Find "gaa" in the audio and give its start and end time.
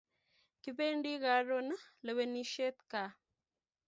2.91-3.11